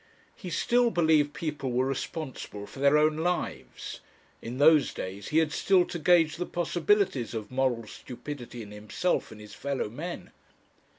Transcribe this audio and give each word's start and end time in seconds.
He 0.35 0.49
still 0.49 0.89
believed 0.89 1.31
people 1.35 1.71
were 1.73 1.85
responsible 1.85 2.65
for 2.65 2.79
their 2.79 2.97
own 2.97 3.17
lives; 3.17 3.99
in 4.41 4.57
those 4.57 4.95
days 4.95 5.27
he 5.27 5.37
had 5.37 5.51
still 5.51 5.85
to 5.85 5.99
gauge 5.99 6.37
the 6.37 6.47
possibilities 6.47 7.35
of 7.35 7.51
moral 7.51 7.85
stupidity 7.85 8.63
in 8.63 8.71
himself 8.71 9.31
and 9.31 9.39
his 9.39 9.53
fellow 9.53 9.89
men. 9.89 10.31